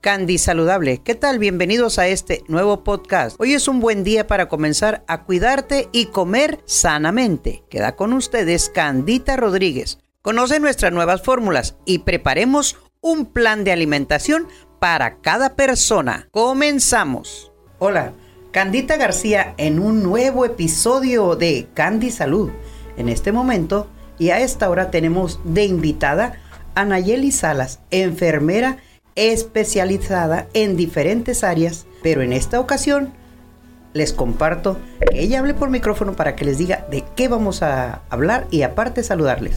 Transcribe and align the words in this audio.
Candy 0.00 0.38
Saludable. 0.38 1.02
¿Qué 1.02 1.14
tal? 1.14 1.38
Bienvenidos 1.38 1.98
a 1.98 2.08
este 2.08 2.42
nuevo 2.48 2.84
podcast. 2.84 3.36
Hoy 3.38 3.52
es 3.52 3.68
un 3.68 3.80
buen 3.80 4.02
día 4.02 4.26
para 4.26 4.48
comenzar 4.48 5.04
a 5.06 5.24
cuidarte 5.24 5.90
y 5.92 6.06
comer 6.06 6.60
sanamente. 6.64 7.64
Queda 7.68 7.96
con 7.96 8.14
ustedes 8.14 8.70
Candita 8.70 9.36
Rodríguez. 9.36 9.98
Conoce 10.22 10.58
nuestras 10.58 10.92
nuevas 10.92 11.22
fórmulas 11.22 11.76
y 11.84 11.98
preparemos 11.98 12.78
un 13.02 13.26
plan 13.26 13.62
de 13.62 13.72
alimentación 13.72 14.48
para 14.78 15.18
cada 15.18 15.54
persona. 15.54 16.28
Comenzamos. 16.30 17.52
Hola, 17.78 18.14
Candita 18.52 18.96
García 18.96 19.54
en 19.58 19.78
un 19.78 20.02
nuevo 20.02 20.46
episodio 20.46 21.36
de 21.36 21.68
Candy 21.74 22.10
Salud. 22.10 22.50
En 22.96 23.10
este 23.10 23.32
momento 23.32 23.86
y 24.18 24.30
a 24.30 24.40
esta 24.40 24.70
hora 24.70 24.90
tenemos 24.90 25.40
de 25.44 25.64
invitada 25.66 26.40
a 26.74 26.86
Nayeli 26.86 27.32
Salas, 27.32 27.80
enfermera 27.90 28.78
especializada 29.16 30.46
en 30.54 30.76
diferentes 30.76 31.44
áreas, 31.44 31.86
pero 32.02 32.22
en 32.22 32.32
esta 32.32 32.60
ocasión 32.60 33.12
les 33.92 34.12
comparto 34.12 34.78
que 35.10 35.20
ella 35.20 35.40
hable 35.40 35.54
por 35.54 35.70
micrófono 35.70 36.14
para 36.14 36.36
que 36.36 36.44
les 36.44 36.58
diga 36.58 36.86
de 36.90 37.04
qué 37.16 37.28
vamos 37.28 37.62
a 37.62 38.02
hablar 38.08 38.46
y 38.50 38.62
aparte 38.62 39.02
saludarles. 39.02 39.56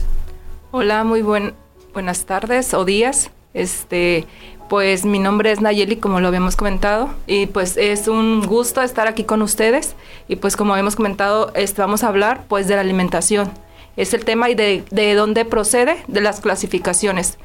Hola, 0.72 1.04
muy 1.04 1.22
buen, 1.22 1.54
buenas 1.92 2.24
tardes 2.24 2.74
o 2.74 2.84
días. 2.84 3.30
Este, 3.52 4.26
pues 4.68 5.04
mi 5.04 5.20
nombre 5.20 5.52
es 5.52 5.60
Nayeli, 5.60 5.96
como 5.96 6.18
lo 6.18 6.26
habíamos 6.26 6.56
comentado, 6.56 7.10
y 7.28 7.46
pues 7.46 7.76
es 7.76 8.08
un 8.08 8.44
gusto 8.44 8.82
estar 8.82 9.06
aquí 9.06 9.22
con 9.22 9.42
ustedes. 9.42 9.94
Y 10.26 10.36
pues 10.36 10.56
como 10.56 10.72
habíamos 10.72 10.96
comentado, 10.96 11.52
este, 11.54 11.80
vamos 11.80 12.02
a 12.02 12.08
hablar 12.08 12.44
pues 12.48 12.66
de 12.66 12.74
la 12.74 12.80
alimentación. 12.80 13.52
Es 13.96 14.12
el 14.14 14.24
tema 14.24 14.50
y 14.50 14.56
de, 14.56 14.82
de 14.90 15.14
dónde 15.14 15.44
procede, 15.44 15.98
de 16.08 16.20
las 16.20 16.40
clasificaciones. 16.40 17.38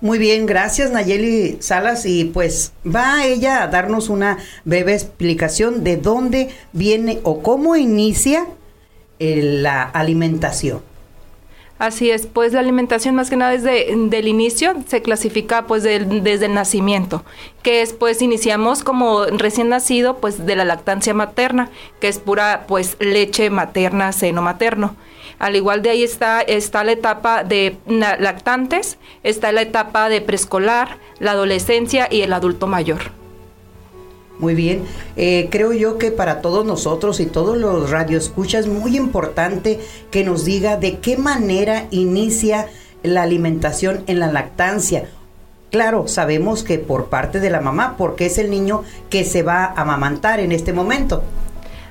Muy 0.00 0.18
bien, 0.18 0.46
gracias 0.46 0.90
Nayeli 0.90 1.58
Salas 1.60 2.06
y 2.06 2.24
pues 2.24 2.72
va 2.86 3.26
ella 3.26 3.62
a 3.62 3.66
darnos 3.66 4.08
una 4.08 4.38
breve 4.64 4.94
explicación 4.94 5.84
de 5.84 5.98
dónde 5.98 6.48
viene 6.72 7.20
o 7.22 7.42
cómo 7.42 7.76
inicia 7.76 8.46
eh, 9.18 9.42
la 9.42 9.82
alimentación. 9.82 10.80
Así 11.78 12.10
es, 12.10 12.26
pues 12.26 12.52
la 12.52 12.60
alimentación 12.60 13.14
más 13.14 13.28
que 13.28 13.36
nada 13.36 13.52
desde 13.52 13.94
del 13.96 14.28
inicio 14.28 14.74
se 14.86 15.02
clasifica 15.02 15.66
pues 15.66 15.82
desde 15.82 16.44
el 16.46 16.54
nacimiento, 16.54 17.22
que 17.62 17.82
es 17.82 17.92
pues 17.92 18.22
iniciamos 18.22 18.82
como 18.82 19.24
recién 19.24 19.70
nacido 19.70 20.18
pues 20.18 20.46
de 20.46 20.56
la 20.56 20.64
lactancia 20.64 21.12
materna, 21.14 21.70
que 22.00 22.08
es 22.08 22.18
pura 22.18 22.64
pues 22.66 22.96
leche 23.00 23.50
materna, 23.50 24.12
seno 24.12 24.40
materno. 24.40 24.94
Al 25.40 25.56
igual 25.56 25.80
de 25.80 25.88
ahí 25.88 26.04
está, 26.04 26.42
está 26.42 26.84
la 26.84 26.92
etapa 26.92 27.44
de 27.44 27.78
lactantes, 27.88 28.98
está 29.22 29.50
la 29.52 29.62
etapa 29.62 30.10
de 30.10 30.20
preescolar, 30.20 30.98
la 31.18 31.32
adolescencia 31.32 32.08
y 32.10 32.20
el 32.20 32.34
adulto 32.34 32.66
mayor. 32.66 33.00
Muy 34.38 34.54
bien, 34.54 34.84
eh, 35.16 35.48
creo 35.50 35.72
yo 35.72 35.96
que 35.96 36.10
para 36.10 36.42
todos 36.42 36.66
nosotros 36.66 37.20
y 37.20 37.26
todos 37.26 37.56
los 37.56 37.90
radioescuchas 37.90 38.66
es 38.66 38.72
muy 38.72 38.98
importante 38.98 39.80
que 40.10 40.24
nos 40.24 40.44
diga 40.44 40.76
de 40.76 40.98
qué 40.98 41.16
manera 41.16 41.86
inicia 41.90 42.68
la 43.02 43.22
alimentación 43.22 44.04
en 44.06 44.20
la 44.20 44.30
lactancia. 44.30 45.08
Claro, 45.70 46.06
sabemos 46.06 46.64
que 46.64 46.78
por 46.78 47.06
parte 47.06 47.40
de 47.40 47.48
la 47.48 47.60
mamá, 47.60 47.94
porque 47.96 48.26
es 48.26 48.36
el 48.36 48.50
niño 48.50 48.82
que 49.08 49.24
se 49.24 49.42
va 49.42 49.64
a 49.64 49.80
amamantar 49.80 50.40
en 50.40 50.52
este 50.52 50.74
momento. 50.74 51.22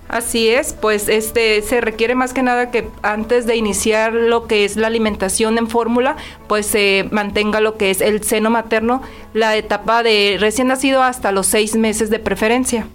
Así 0.09 0.49
es, 0.49 0.73
pues 0.73 1.07
este 1.07 1.61
se 1.61 1.81
requiere 1.81 2.15
más 2.15 2.33
que 2.33 2.41
nada 2.41 2.71
que 2.71 2.89
antes 3.03 3.45
de 3.45 3.55
iniciar 3.55 4.11
lo 4.11 4.47
que 4.47 4.65
es 4.65 4.75
la 4.75 4.87
alimentación 4.87 5.59
en 5.59 5.69
fórmula, 5.69 6.17
pues 6.47 6.65
se 6.65 7.07
mantenga 7.11 7.59
lo 7.61 7.77
que 7.77 7.91
es 7.91 8.01
el 8.01 8.23
seno 8.23 8.49
materno, 8.49 9.03
la 9.35 9.55
etapa 9.55 10.01
de 10.01 10.37
recién 10.39 10.67
nacido 10.67 11.03
hasta 11.03 11.31
los 11.31 11.45
seis 11.45 11.75
meses 11.75 12.09
de 12.09 12.17
preferencia. 12.17 12.87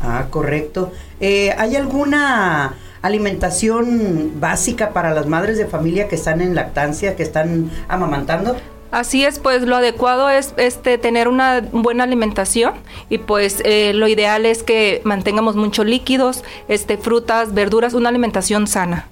Ah, 0.00 0.26
correcto. 0.30 0.92
Eh, 1.18 1.56
¿Hay 1.58 1.74
alguna 1.74 2.74
alimentación 3.02 4.34
básica 4.38 4.90
para 4.90 5.12
las 5.12 5.26
madres 5.26 5.58
de 5.58 5.66
familia 5.66 6.06
que 6.06 6.14
están 6.14 6.40
en 6.40 6.54
lactancia, 6.54 7.16
que 7.16 7.24
están 7.24 7.68
amamantando? 7.88 8.56
Así 8.92 9.24
es, 9.24 9.38
pues 9.38 9.62
lo 9.62 9.76
adecuado 9.76 10.28
es 10.28 10.52
este 10.58 10.98
tener 10.98 11.26
una 11.26 11.62
buena 11.72 12.04
alimentación 12.04 12.74
y 13.08 13.16
pues 13.16 13.62
eh, 13.64 13.94
lo 13.94 14.06
ideal 14.06 14.44
es 14.44 14.62
que 14.62 15.00
mantengamos 15.04 15.56
muchos 15.56 15.86
líquidos, 15.86 16.44
este 16.68 16.98
frutas, 16.98 17.54
verduras, 17.54 17.94
una 17.94 18.10
alimentación 18.10 18.66
sana. 18.66 19.08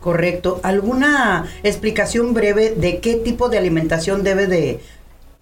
Correcto. 0.00 0.60
¿Alguna 0.62 1.46
explicación 1.64 2.32
breve 2.32 2.76
de 2.76 3.00
qué 3.00 3.16
tipo 3.16 3.48
de 3.48 3.58
alimentación 3.58 4.22
debe 4.22 4.46
de 4.46 4.80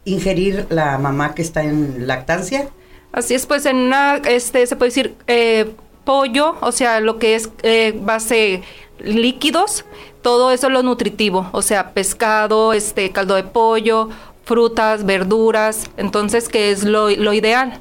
ingerir 0.07 0.67
la 0.71 0.97
mamá 0.97 1.35
que 1.35 1.43
está 1.43 1.63
en 1.63 2.07
lactancia? 2.07 2.71
Así 3.13 3.35
es, 3.35 3.45
pues 3.45 3.67
en 3.67 3.77
una, 3.77 4.17
este, 4.17 4.67
se 4.67 4.75
puede 4.77 4.89
decir 4.89 5.15
eh, 5.27 5.71
pollo, 6.05 6.57
o 6.63 6.73
sea, 6.73 7.01
lo 7.01 7.19
que 7.19 7.35
es 7.35 7.51
eh, 7.63 7.93
base 7.95 8.63
líquidos, 9.03 9.85
todo 10.23 10.51
eso 10.51 10.67
es 10.67 10.73
lo 10.73 10.83
nutritivo, 10.83 11.49
o 11.53 11.63
sea, 11.63 11.93
pescado, 11.93 12.73
este 12.73 13.11
caldo 13.11 13.35
de 13.35 13.45
pollo, 13.45 14.09
frutas, 14.45 15.05
verduras, 15.05 15.91
entonces 15.97 16.49
que 16.49 16.71
es 16.71 16.85
lo, 16.85 17.11
ideal. 17.11 17.79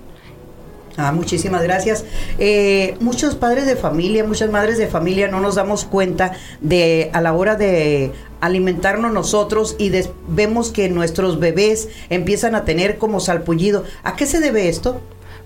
Ah, 0.97 1.12
muchísimas 1.12 1.63
gracias. 1.63 2.03
Eh, 2.38 2.96
muchos 3.00 3.35
padres 3.35 3.66
de 3.66 3.75
familia, 3.75 4.24
muchas 4.25 4.52
madres 4.52 4.78
de 4.78 4.88
familia 4.88 5.29
no 5.29 5.40
nos 5.40 5.56
damos 5.56 5.85
cuenta 5.85 6.34
de 6.59 7.09
a 7.13 7.22
la 7.22 7.34
hora 7.34 7.56
de 7.56 8.12
alimentarnos 8.41 9.12
nosotros 9.12 9.75
y 9.79 9.91
vemos 10.28 10.72
que 10.72 10.90
nuestros 10.90 11.40
bebés 11.40 11.90
empiezan 12.09 12.53
a 12.56 12.66
tener 12.66 12.97
como 12.97 13.19
salpullido. 13.19 13.84
¿A 14.03 14.16
qué 14.16 14.25
se 14.25 14.40
debe 14.40 14.69
esto? 14.69 15.02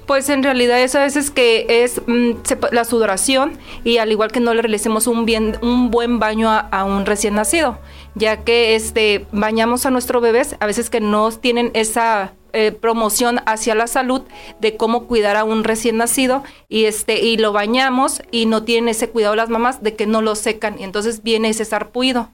Pues 0.06 0.30
en 0.30 0.44
realidad 0.44 0.82
eso 0.82 1.00
a 1.00 1.04
veces 1.04 1.32
que 1.32 1.66
es 1.70 2.02
mm, 2.06 2.32
la 2.72 2.84
sudoración 2.84 3.58
y 3.84 3.98
al 3.98 4.12
igual 4.12 4.32
que 4.32 4.40
no 4.40 4.54
le 4.54 4.62
realicemos 4.62 5.08
un 5.08 5.26
bien 5.26 5.58
un 5.62 5.92
buen 5.92 6.20
baño 6.20 6.50
a, 6.50 6.84
un 6.84 7.06
recién 7.06 7.36
nacido, 7.36 7.80
ya 8.16 8.44
que 8.44 8.76
este 8.76 9.26
bañamos 9.32 9.86
a 9.86 9.92
nuestro 9.92 10.20
bebés 10.20 10.58
a 10.60 10.66
veces 10.66 10.90
que 10.90 11.00
no 11.00 11.32
tienen 11.32 11.72
esa 11.74 12.34
eh, 12.52 12.72
promoción 12.72 13.40
hacia 13.46 13.76
la 13.76 13.88
salud 13.88 14.24
de 14.60 14.76
cómo 14.76 15.08
cuidar 15.08 15.38
a 15.38 15.44
un 15.46 15.64
recién 15.64 15.98
nacido 15.98 16.44
y 16.68 16.86
este 16.86 17.22
y 17.22 17.38
lo 17.38 17.54
bañamos 17.54 18.22
y 18.30 18.46
no 18.46 18.64
tienen 18.64 18.90
ese 18.90 19.10
cuidado 19.10 19.36
las 19.36 19.50
mamás 19.50 19.82
de 19.82 19.96
que 19.96 20.06
no 20.06 20.22
lo 20.22 20.36
secan 20.36 20.80
y 20.80 20.84
entonces 20.84 21.24
viene 21.24 21.50
ese 21.50 21.66
sarpuido. 21.66 22.30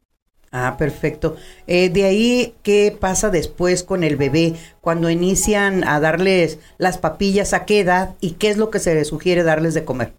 Ah, 0.52 0.78
perfecto. 0.78 1.36
Eh, 1.68 1.90
de 1.90 2.06
ahí, 2.06 2.56
¿qué 2.64 2.96
pasa 3.00 3.30
después 3.30 3.84
con 3.84 4.04
el 4.04 4.16
bebé 4.16 4.56
cuando 4.82 5.10
inician 5.10 5.84
a 5.88 6.00
darles 6.00 6.60
las 6.78 6.98
papillas? 6.98 7.54
¿A 7.54 7.66
qué 7.66 7.82
edad 7.82 8.16
y 8.20 8.32
qué 8.32 8.50
es 8.50 8.58
lo 8.58 8.72
que 8.72 8.80
se 8.80 8.96
les 8.96 9.08
sugiere 9.10 9.44
darles 9.44 9.74
de 9.76 9.86
comer? 9.86 10.14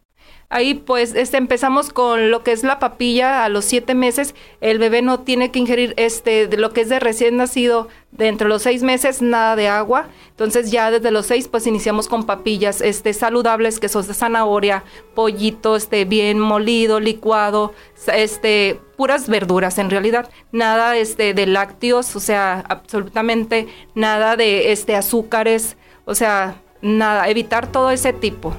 Ahí 0.52 0.74
pues 0.74 1.14
este, 1.14 1.36
empezamos 1.36 1.90
con 1.90 2.32
lo 2.32 2.42
que 2.42 2.50
es 2.50 2.64
la 2.64 2.80
papilla 2.80 3.44
a 3.44 3.48
los 3.48 3.64
siete 3.64 3.94
meses. 3.94 4.34
El 4.60 4.80
bebé 4.80 5.00
no 5.00 5.20
tiene 5.20 5.52
que 5.52 5.60
ingerir 5.60 5.94
este 5.96 6.48
de 6.48 6.56
lo 6.56 6.72
que 6.72 6.80
es 6.80 6.88
de 6.88 6.98
recién 6.98 7.36
nacido 7.36 7.86
de 8.10 8.26
entre 8.26 8.48
los 8.48 8.62
seis 8.62 8.82
meses 8.82 9.22
nada 9.22 9.54
de 9.54 9.68
agua. 9.68 10.08
Entonces 10.30 10.72
ya 10.72 10.90
desde 10.90 11.12
los 11.12 11.26
seis 11.26 11.46
pues 11.46 11.68
iniciamos 11.68 12.08
con 12.08 12.26
papillas 12.26 12.80
este 12.80 13.12
saludables 13.12 13.78
que 13.78 13.88
son 13.88 14.04
de 14.08 14.12
zanahoria, 14.12 14.82
pollito 15.14 15.76
este 15.76 16.04
bien 16.04 16.40
molido, 16.40 16.98
licuado, 16.98 17.72
este 18.12 18.80
puras 18.96 19.28
verduras 19.28 19.78
en 19.78 19.88
realidad, 19.88 20.30
nada 20.50 20.96
este 20.96 21.32
de 21.32 21.46
lácteos, 21.46 22.16
o 22.16 22.20
sea, 22.20 22.64
absolutamente 22.68 23.68
nada 23.94 24.36
de 24.36 24.72
este 24.72 24.96
azúcares, 24.96 25.76
o 26.06 26.16
sea, 26.16 26.60
nada, 26.82 27.28
evitar 27.28 27.70
todo 27.70 27.92
ese 27.92 28.12
tipo. 28.12 28.52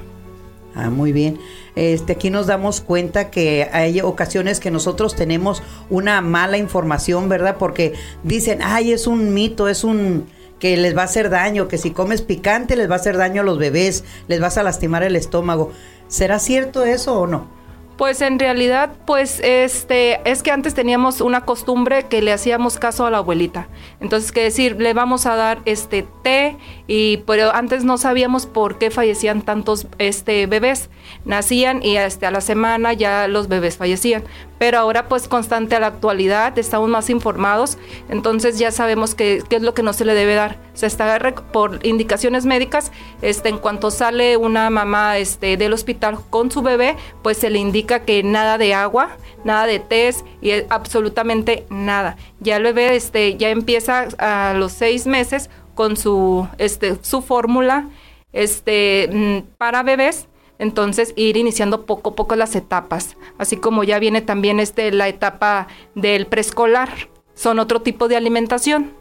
Ah, 0.74 0.88
muy 0.88 1.12
bien. 1.12 1.38
Este, 1.74 2.12
aquí 2.12 2.30
nos 2.30 2.46
damos 2.46 2.80
cuenta 2.80 3.30
que 3.30 3.68
hay 3.72 4.00
ocasiones 4.00 4.60
que 4.60 4.70
nosotros 4.70 5.16
tenemos 5.16 5.62
una 5.88 6.20
mala 6.20 6.58
información, 6.58 7.28
¿verdad? 7.28 7.56
Porque 7.58 7.94
dicen, 8.22 8.60
ay, 8.62 8.92
es 8.92 9.06
un 9.06 9.32
mito, 9.32 9.68
es 9.68 9.84
un 9.84 10.26
que 10.58 10.76
les 10.76 10.96
va 10.96 11.02
a 11.02 11.06
hacer 11.06 11.28
daño, 11.28 11.66
que 11.66 11.76
si 11.76 11.90
comes 11.90 12.22
picante 12.22 12.76
les 12.76 12.88
va 12.88 12.94
a 12.94 12.98
hacer 12.98 13.16
daño 13.16 13.40
a 13.42 13.44
los 13.44 13.58
bebés, 13.58 14.04
les 14.28 14.38
vas 14.38 14.58
a 14.58 14.62
lastimar 14.62 15.02
el 15.02 15.16
estómago. 15.16 15.72
¿Será 16.06 16.38
cierto 16.38 16.84
eso 16.84 17.18
o 17.18 17.26
no? 17.26 17.61
Pues 18.02 18.20
en 18.20 18.40
realidad, 18.40 18.90
pues 19.06 19.38
este, 19.44 20.28
es 20.28 20.42
que 20.42 20.50
antes 20.50 20.74
teníamos 20.74 21.20
una 21.20 21.42
costumbre 21.42 22.08
que 22.08 22.20
le 22.20 22.32
hacíamos 22.32 22.76
caso 22.76 23.06
a 23.06 23.12
la 23.12 23.18
abuelita. 23.18 23.68
Entonces, 24.00 24.32
que 24.32 24.42
decir, 24.42 24.74
le 24.80 24.92
vamos 24.92 25.24
a 25.24 25.36
dar 25.36 25.62
este 25.66 26.04
té 26.24 26.56
y 26.88 27.18
pero 27.18 27.54
antes 27.54 27.84
no 27.84 27.98
sabíamos 27.98 28.46
por 28.46 28.78
qué 28.78 28.90
fallecían 28.90 29.42
tantos 29.42 29.86
este 29.98 30.48
bebés. 30.48 30.90
Nacían 31.24 31.80
y 31.80 31.96
este 31.96 32.26
a 32.26 32.32
la 32.32 32.40
semana 32.40 32.92
ya 32.92 33.28
los 33.28 33.46
bebés 33.46 33.76
fallecían 33.76 34.24
pero 34.62 34.78
ahora 34.78 35.08
pues 35.08 35.26
constante 35.26 35.74
a 35.74 35.80
la 35.80 35.88
actualidad, 35.88 36.56
estamos 36.56 36.88
más 36.88 37.10
informados, 37.10 37.78
entonces 38.08 38.60
ya 38.60 38.70
sabemos 38.70 39.16
qué, 39.16 39.42
es 39.50 39.62
lo 39.62 39.74
que 39.74 39.82
no 39.82 39.92
se 39.92 40.04
le 40.04 40.14
debe 40.14 40.36
dar. 40.36 40.56
Se 40.72 40.86
está 40.86 41.18
por 41.50 41.84
indicaciones 41.84 42.46
médicas, 42.46 42.92
este, 43.22 43.48
en 43.48 43.58
cuanto 43.58 43.90
sale 43.90 44.36
una 44.36 44.70
mamá 44.70 45.18
este, 45.18 45.56
del 45.56 45.72
hospital 45.72 46.20
con 46.30 46.52
su 46.52 46.62
bebé, 46.62 46.96
pues 47.24 47.38
se 47.38 47.50
le 47.50 47.58
indica 47.58 48.04
que 48.04 48.22
nada 48.22 48.56
de 48.56 48.72
agua, 48.72 49.16
nada 49.42 49.66
de 49.66 49.80
test 49.80 50.24
y 50.40 50.52
absolutamente 50.68 51.66
nada. 51.68 52.16
Ya 52.38 52.58
el 52.58 52.62
bebé 52.62 52.94
este, 52.94 53.36
ya 53.36 53.50
empieza 53.50 54.06
a 54.18 54.54
los 54.54 54.70
seis 54.70 55.08
meses 55.08 55.50
con 55.74 55.96
su, 55.96 56.46
este, 56.58 57.02
su 57.02 57.20
fórmula 57.20 57.88
este, 58.32 59.10
mm, 59.12 59.38
para 59.58 59.82
bebés. 59.82 60.28
Entonces, 60.58 61.12
ir 61.16 61.36
iniciando 61.36 61.86
poco 61.86 62.10
a 62.10 62.14
poco 62.14 62.36
las 62.36 62.54
etapas, 62.54 63.16
así 63.38 63.56
como 63.56 63.84
ya 63.84 63.98
viene 63.98 64.20
también 64.20 64.60
este, 64.60 64.92
la 64.92 65.08
etapa 65.08 65.66
del 65.94 66.26
preescolar, 66.26 67.08
son 67.34 67.58
otro 67.58 67.82
tipo 67.82 68.08
de 68.08 68.16
alimentación. 68.16 68.92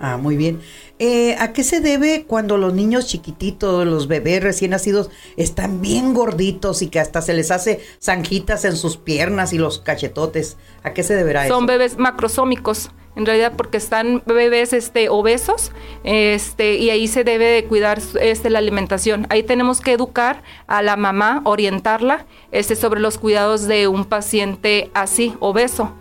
Ah, 0.00 0.16
muy 0.16 0.36
bien. 0.36 0.60
Eh, 0.98 1.36
¿A 1.38 1.52
qué 1.52 1.62
se 1.62 1.80
debe 1.80 2.24
cuando 2.26 2.56
los 2.56 2.74
niños 2.74 3.06
chiquititos, 3.06 3.86
los 3.86 4.08
bebés 4.08 4.42
recién 4.42 4.72
nacidos, 4.72 5.10
están 5.36 5.80
bien 5.80 6.12
gorditos 6.12 6.82
y 6.82 6.88
que 6.88 6.98
hasta 6.98 7.22
se 7.22 7.34
les 7.34 7.52
hace 7.52 7.80
zanjitas 8.02 8.64
en 8.64 8.76
sus 8.76 8.96
piernas 8.96 9.52
y 9.52 9.58
los 9.58 9.78
cachetotes? 9.78 10.56
¿A 10.82 10.92
qué 10.94 11.04
se 11.04 11.14
deberá 11.14 11.46
eso? 11.46 11.54
Son 11.54 11.66
bebés 11.66 11.98
macrosómicos, 11.98 12.90
en 13.14 13.26
realidad 13.26 13.52
porque 13.56 13.78
están 13.78 14.22
bebés 14.26 14.72
este, 14.72 15.08
obesos 15.08 15.70
este, 16.02 16.76
y 16.76 16.90
ahí 16.90 17.06
se 17.06 17.22
debe 17.22 17.46
de 17.46 17.64
cuidar 17.64 18.00
este, 18.20 18.50
la 18.50 18.58
alimentación. 18.58 19.26
Ahí 19.30 19.44
tenemos 19.44 19.80
que 19.80 19.92
educar 19.92 20.42
a 20.66 20.82
la 20.82 20.96
mamá, 20.96 21.42
orientarla 21.44 22.26
este, 22.50 22.74
sobre 22.74 23.00
los 23.00 23.18
cuidados 23.18 23.68
de 23.68 23.86
un 23.86 24.04
paciente 24.04 24.90
así, 24.94 25.34
obeso. 25.38 25.92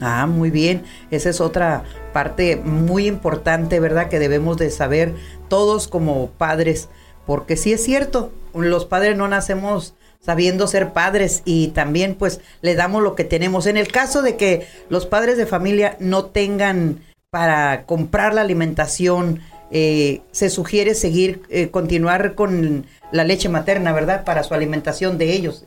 Ah, 0.00 0.26
muy 0.26 0.50
bien. 0.50 0.84
Esa 1.10 1.30
es 1.30 1.40
otra 1.40 1.84
parte 2.12 2.56
muy 2.56 3.06
importante, 3.06 3.80
¿verdad? 3.80 4.08
Que 4.08 4.18
debemos 4.18 4.56
de 4.56 4.70
saber 4.70 5.14
todos 5.48 5.88
como 5.88 6.28
padres. 6.30 6.88
Porque 7.26 7.56
sí 7.56 7.72
es 7.72 7.82
cierto, 7.82 8.30
los 8.54 8.84
padres 8.84 9.16
no 9.16 9.26
nacemos 9.28 9.94
sabiendo 10.20 10.66
ser 10.66 10.92
padres 10.92 11.42
y 11.44 11.68
también 11.68 12.14
pues 12.16 12.40
le 12.60 12.74
damos 12.74 13.02
lo 13.02 13.14
que 13.14 13.24
tenemos. 13.24 13.66
En 13.66 13.76
el 13.76 13.88
caso 13.88 14.22
de 14.22 14.36
que 14.36 14.66
los 14.88 15.06
padres 15.06 15.36
de 15.36 15.46
familia 15.46 15.96
no 16.00 16.26
tengan 16.26 17.00
para 17.30 17.84
comprar 17.84 18.34
la 18.34 18.40
alimentación, 18.42 19.40
eh, 19.70 20.22
se 20.32 20.50
sugiere 20.50 20.94
seguir, 20.94 21.42
eh, 21.48 21.70
continuar 21.70 22.34
con 22.34 22.86
la 23.12 23.24
leche 23.24 23.48
materna, 23.48 23.92
¿verdad? 23.92 24.24
Para 24.24 24.42
su 24.42 24.54
alimentación 24.54 25.18
de 25.18 25.32
ellos. 25.32 25.64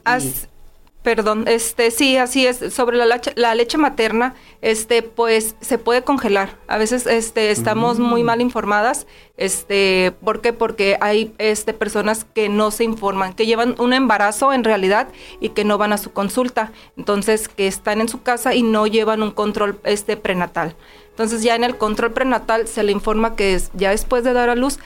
Perdón, 1.03 1.45
este 1.47 1.91
sí, 1.91 2.17
así 2.17 2.45
es. 2.45 2.73
Sobre 2.73 2.97
la 2.97 3.05
leche, 3.05 3.31
la 3.35 3.55
leche 3.55 3.77
materna, 3.77 4.35
este, 4.61 5.01
pues 5.01 5.55
se 5.61 5.77
puede 5.77 6.03
congelar. 6.03 6.57
A 6.67 6.77
veces, 6.77 7.07
este, 7.07 7.51
estamos 7.51 7.99
muy 7.99 8.21
mm. 8.21 8.25
mal 8.25 8.41
informadas. 8.41 9.07
Este, 9.37 10.11
¿por 10.21 10.41
qué? 10.41 10.51
Porque 10.51 10.97
hay, 10.99 11.33
este, 11.37 11.73
personas 11.73 12.25
que 12.25 12.49
no 12.49 12.69
se 12.71 12.83
informan, 12.83 13.33
que 13.33 13.45
llevan 13.45 13.75
un 13.79 13.93
embarazo 13.93 14.51
en 14.51 14.65
realidad 14.65 15.07
y 15.39 15.49
que 15.49 15.63
no 15.63 15.77
van 15.77 15.93
a 15.93 15.97
su 15.97 16.11
consulta. 16.11 16.73
Entonces, 16.97 17.47
que 17.47 17.67
están 17.67 18.01
en 18.01 18.09
su 18.09 18.21
casa 18.21 18.53
y 18.53 18.61
no 18.61 18.85
llevan 18.85 19.23
un 19.23 19.31
control, 19.31 19.79
este, 19.85 20.17
prenatal. 20.17 20.75
Entonces 21.19 21.43
ya 21.43 21.53
en 21.57 21.65
el 21.65 21.75
control 21.75 22.13
prenatal 22.13 22.65
se 22.69 22.81
le 22.81 22.93
informa 22.93 23.35
que 23.35 23.59
ya 23.73 23.89
después 23.89 24.23
de 24.23 24.31
dar 24.31 24.47
a 24.47 24.55
luz 24.55 24.79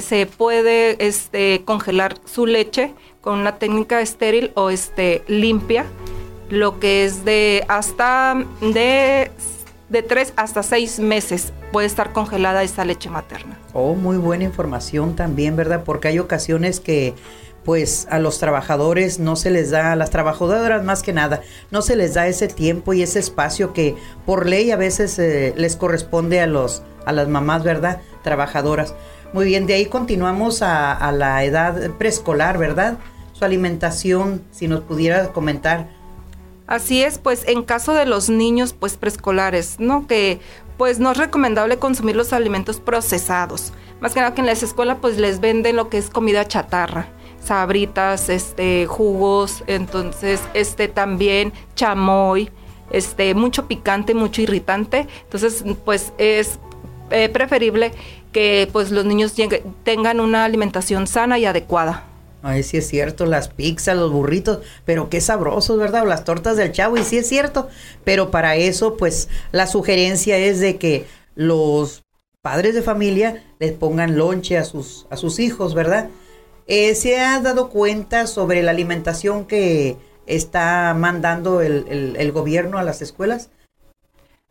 se 0.00 0.24
puede 0.24 1.06
este, 1.06 1.64
congelar 1.66 2.14
su 2.24 2.46
leche 2.46 2.94
con 3.20 3.38
una 3.40 3.58
técnica 3.58 4.00
estéril 4.00 4.52
o 4.54 4.70
este, 4.70 5.22
limpia, 5.28 5.84
lo 6.48 6.80
que 6.80 7.04
es 7.04 7.26
de 7.26 7.62
hasta 7.68 8.42
de, 8.62 9.30
de 9.90 10.02
3 10.02 10.32
hasta 10.36 10.62
6 10.62 10.98
meses 11.00 11.52
puede 11.72 11.86
estar 11.86 12.14
congelada 12.14 12.62
esa 12.62 12.86
leche 12.86 13.10
materna. 13.10 13.58
Oh, 13.74 13.94
muy 13.94 14.16
buena 14.16 14.44
información 14.44 15.14
también, 15.14 15.56
¿verdad? 15.56 15.84
Porque 15.84 16.08
hay 16.08 16.18
ocasiones 16.18 16.80
que 16.80 17.12
pues 17.66 18.06
a 18.12 18.20
los 18.20 18.38
trabajadores 18.38 19.18
no 19.18 19.34
se 19.34 19.50
les 19.50 19.72
da, 19.72 19.90
a 19.90 19.96
las 19.96 20.10
trabajadoras 20.10 20.84
más 20.84 21.02
que 21.02 21.12
nada, 21.12 21.42
no 21.72 21.82
se 21.82 21.96
les 21.96 22.14
da 22.14 22.28
ese 22.28 22.46
tiempo 22.46 22.94
y 22.94 23.02
ese 23.02 23.18
espacio 23.18 23.72
que 23.72 23.96
por 24.24 24.46
ley 24.46 24.70
a 24.70 24.76
veces 24.76 25.18
eh, 25.18 25.52
les 25.56 25.74
corresponde 25.74 26.40
a, 26.40 26.46
los, 26.46 26.84
a 27.04 27.12
las 27.12 27.26
mamás, 27.26 27.64
¿verdad? 27.64 28.00
Trabajadoras. 28.22 28.94
Muy 29.32 29.46
bien, 29.46 29.66
de 29.66 29.74
ahí 29.74 29.86
continuamos 29.86 30.62
a, 30.62 30.92
a 30.92 31.10
la 31.10 31.42
edad 31.42 31.90
preescolar, 31.98 32.56
¿verdad? 32.56 32.98
Su 33.32 33.44
alimentación, 33.44 34.44
si 34.52 34.68
nos 34.68 34.82
pudiera 34.82 35.32
comentar. 35.32 35.88
Así 36.68 37.02
es, 37.02 37.18
pues 37.18 37.48
en 37.48 37.64
caso 37.64 37.94
de 37.94 38.06
los 38.06 38.30
niños 38.30 38.74
pues 38.74 38.96
preescolares, 38.96 39.80
¿no? 39.80 40.06
Que 40.06 40.38
pues 40.76 41.00
no 41.00 41.10
es 41.10 41.16
recomendable 41.16 41.78
consumir 41.80 42.14
los 42.14 42.32
alimentos 42.32 42.78
procesados. 42.78 43.72
Más 43.98 44.14
que 44.14 44.20
nada 44.20 44.34
que 44.34 44.40
en 44.40 44.46
las 44.46 44.62
escuelas 44.62 44.98
pues 45.00 45.16
les 45.18 45.40
venden 45.40 45.74
lo 45.74 45.88
que 45.88 45.98
es 45.98 46.10
comida 46.10 46.46
chatarra 46.46 47.15
sabritas, 47.46 48.28
este, 48.28 48.86
jugos, 48.86 49.64
entonces, 49.66 50.40
este, 50.54 50.88
también 50.88 51.52
chamoy, 51.74 52.50
este, 52.90 53.34
mucho 53.34 53.66
picante, 53.66 54.14
mucho 54.14 54.42
irritante. 54.42 55.06
Entonces, 55.24 55.64
pues 55.84 56.12
es 56.18 56.58
eh, 57.10 57.28
preferible 57.28 57.92
que 58.32 58.68
pues 58.72 58.90
los 58.90 59.04
niños 59.04 59.34
tengan 59.84 60.20
una 60.20 60.44
alimentación 60.44 61.06
sana 61.06 61.38
y 61.38 61.46
adecuada. 61.46 62.04
Ay, 62.42 62.62
sí 62.62 62.76
es 62.76 62.86
cierto, 62.86 63.26
las 63.26 63.48
pizzas, 63.48 63.96
los 63.96 64.12
burritos, 64.12 64.60
pero 64.84 65.08
qué 65.08 65.20
sabrosos, 65.20 65.78
¿verdad? 65.78 66.02
O 66.02 66.06
las 66.06 66.24
tortas 66.24 66.56
del 66.56 66.70
chavo, 66.70 66.96
y 66.96 67.02
sí 67.02 67.18
es 67.18 67.28
cierto. 67.28 67.68
Pero 68.04 68.30
para 68.30 68.56
eso, 68.56 68.96
pues, 68.96 69.28
la 69.52 69.66
sugerencia 69.66 70.36
es 70.38 70.60
de 70.60 70.76
que 70.76 71.06
los 71.34 72.04
padres 72.42 72.74
de 72.74 72.82
familia 72.82 73.42
les 73.58 73.72
pongan 73.72 74.16
lonche 74.16 74.58
a 74.58 74.64
sus, 74.64 75.06
a 75.10 75.16
sus 75.16 75.40
hijos, 75.40 75.74
¿verdad? 75.74 76.08
Eh, 76.66 76.94
¿Se 76.94 77.20
ha 77.20 77.40
dado 77.40 77.68
cuenta 77.68 78.26
sobre 78.26 78.62
la 78.62 78.72
alimentación 78.72 79.46
que 79.46 79.96
está 80.26 80.94
mandando 80.94 81.60
el, 81.60 82.32
gobierno 82.32 82.78
a 82.78 82.82
las 82.82 83.02
escuelas? 83.02 83.50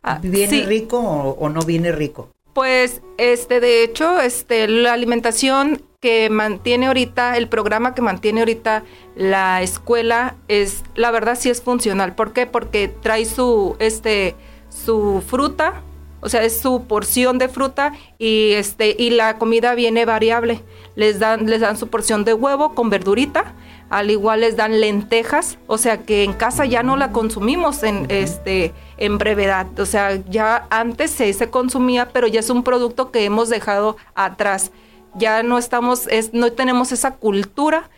Ah, 0.02 0.20
¿Viene 0.22 0.64
rico 0.64 0.98
o, 0.98 1.48
no 1.48 1.60
viene 1.62 1.92
rico? 1.92 2.30
Pues, 2.54 3.02
este, 3.18 3.60
de 3.60 3.82
hecho, 3.82 4.20
este, 4.20 4.66
la 4.66 4.94
alimentación 4.94 5.82
que 6.00 6.30
mantiene 6.30 6.86
ahorita, 6.86 7.36
el 7.36 7.48
programa 7.48 7.94
que 7.94 8.00
mantiene 8.00 8.40
ahorita 8.40 8.84
la 9.14 9.60
escuela 9.62 10.36
es, 10.48 10.84
la 10.94 11.10
verdad 11.10 11.36
sí 11.38 11.50
es 11.50 11.60
funcional. 11.60 12.14
¿Por 12.14 12.32
qué? 12.32 12.46
Porque 12.46 12.88
trae 12.88 13.26
su, 13.26 13.76
este, 13.78 14.34
su 14.70 15.22
fruta, 15.26 15.82
o 16.26 16.28
sea, 16.28 16.42
es 16.42 16.58
su 16.58 16.86
porción 16.88 17.38
de 17.38 17.48
fruta 17.48 17.92
y 18.18 18.50
este 18.54 18.96
y 18.98 19.10
la 19.10 19.38
comida 19.38 19.76
viene 19.76 20.04
variable. 20.04 20.60
Les 20.96 21.20
dan 21.20 21.46
les 21.46 21.60
dan 21.60 21.76
su 21.76 21.86
porción 21.86 22.24
de 22.24 22.34
huevo 22.34 22.74
con 22.74 22.90
verdurita, 22.90 23.54
al 23.90 24.10
igual 24.10 24.40
les 24.40 24.56
dan 24.56 24.80
lentejas, 24.80 25.58
o 25.68 25.78
sea, 25.78 25.98
que 25.98 26.24
en 26.24 26.32
casa 26.32 26.64
ya 26.64 26.82
no 26.82 26.96
la 26.96 27.12
consumimos 27.12 27.84
en 27.84 28.06
este 28.08 28.72
en 28.98 29.18
brevedad, 29.18 29.78
o 29.78 29.86
sea, 29.86 30.20
ya 30.28 30.66
antes 30.70 31.12
se, 31.12 31.32
se 31.32 31.48
consumía, 31.48 32.08
pero 32.08 32.26
ya 32.26 32.40
es 32.40 32.50
un 32.50 32.64
producto 32.64 33.12
que 33.12 33.24
hemos 33.24 33.48
dejado 33.48 33.96
atrás. 34.16 34.72
Ya 35.14 35.44
no 35.44 35.58
estamos 35.58 36.08
es 36.08 36.34
no 36.34 36.50
tenemos 36.50 36.90
esa 36.90 37.12
cultura 37.12 37.88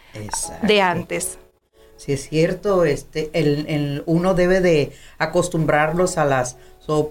de 0.60 0.82
antes. 0.82 1.38
Sí 1.96 2.12
es 2.12 2.28
cierto, 2.28 2.84
este 2.84 3.30
el, 3.32 3.64
el, 3.68 4.02
uno 4.04 4.34
debe 4.34 4.60
de 4.60 4.92
acostumbrarlos 5.16 6.18
a 6.18 6.26
las 6.26 6.58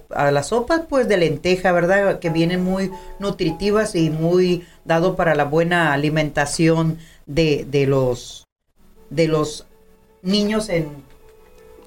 a 0.10 0.32
las 0.32 0.48
sopas 0.48 0.82
pues 0.90 1.08
de 1.08 1.18
lenteja, 1.18 1.72
¿verdad? 1.72 2.20
Que 2.20 2.30
vienen 2.30 2.64
muy 2.64 2.92
nutritivas 3.20 3.96
y 3.96 4.10
muy 4.10 4.66
dado 4.86 5.16
para 5.16 5.36
la 5.36 5.44
buena 5.44 5.94
alimentación 5.94 6.98
de, 7.26 7.66
de 7.70 7.86
los 7.88 8.46
de 9.10 9.28
los 9.28 9.66
niños 10.22 10.70
en 10.70 10.90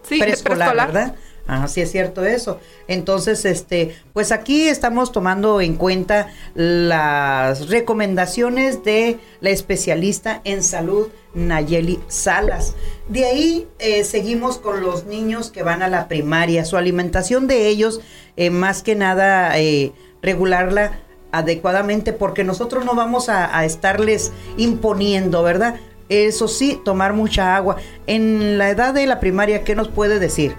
preescolar, 0.08 0.74
¿verdad? 0.74 1.14
Ah, 1.52 1.66
sí 1.66 1.80
es 1.80 1.90
cierto 1.90 2.24
eso. 2.24 2.60
Entonces, 2.86 3.44
este, 3.44 3.96
pues 4.12 4.30
aquí 4.30 4.68
estamos 4.68 5.10
tomando 5.10 5.60
en 5.60 5.74
cuenta 5.74 6.28
las 6.54 7.68
recomendaciones 7.68 8.84
de 8.84 9.18
la 9.40 9.50
especialista 9.50 10.42
en 10.44 10.62
salud 10.62 11.08
Nayeli 11.34 11.98
Salas. 12.06 12.76
De 13.08 13.24
ahí 13.24 13.66
eh, 13.80 14.04
seguimos 14.04 14.58
con 14.58 14.80
los 14.80 15.06
niños 15.06 15.50
que 15.50 15.64
van 15.64 15.82
a 15.82 15.88
la 15.88 16.06
primaria. 16.06 16.64
Su 16.64 16.76
alimentación 16.76 17.48
de 17.48 17.66
ellos, 17.66 18.00
eh, 18.36 18.50
más 18.50 18.84
que 18.84 18.94
nada, 18.94 19.58
eh, 19.58 19.90
regularla 20.22 21.00
adecuadamente 21.32 22.12
porque 22.12 22.44
nosotros 22.44 22.84
no 22.84 22.94
vamos 22.94 23.28
a, 23.28 23.58
a 23.58 23.64
estarles 23.64 24.30
imponiendo, 24.56 25.42
¿verdad? 25.42 25.80
Eso 26.08 26.46
sí, 26.46 26.80
tomar 26.84 27.12
mucha 27.12 27.56
agua. 27.56 27.74
En 28.06 28.56
la 28.56 28.70
edad 28.70 28.94
de 28.94 29.08
la 29.08 29.18
primaria, 29.18 29.64
¿qué 29.64 29.74
nos 29.74 29.88
puede 29.88 30.20
decir? 30.20 30.54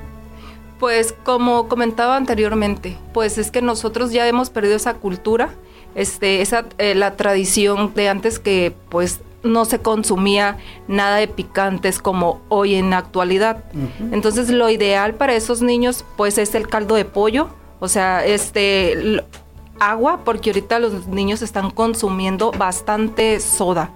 Pues 0.82 1.14
como 1.24 1.68
comentaba 1.68 2.18
anteriormente, 2.18 2.98
pues 3.14 3.38
es 3.38 3.52
que 3.52 3.62
nosotros 3.62 4.12
ya 4.12 4.28
hemos 4.28 4.50
perdido 4.50 4.76
esa 4.76 4.96
cultura, 4.96 5.52
este, 5.94 6.42
esa 6.42 6.66
eh, 6.80 6.96
la 6.96 7.16
tradición 7.16 7.94
de 7.94 8.10
antes 8.10 8.40
que 8.40 8.74
pues 8.90 9.22
no 9.44 9.66
se 9.66 9.78
consumía 9.78 10.58
nada 10.88 11.18
de 11.18 11.28
picantes 11.28 12.00
como 12.00 12.42
hoy 12.50 12.74
en 12.74 12.90
la 12.90 12.98
actualidad. 12.98 13.64
Entonces 14.12 14.50
lo 14.50 14.72
ideal 14.72 15.14
para 15.14 15.36
esos 15.36 15.62
niños 15.62 16.04
pues 16.18 16.40
es 16.40 16.56
el 16.56 16.68
caldo 16.68 16.96
de 16.96 17.06
pollo, 17.06 17.50
o 17.80 17.88
sea, 17.88 18.26
este 18.26 19.24
agua 19.80 20.22
porque 20.26 20.50
ahorita 20.50 20.80
los 20.80 21.06
niños 21.06 21.44
están 21.44 21.70
consumiendo 21.70 22.52
bastante 22.54 23.40
soda 23.40 23.92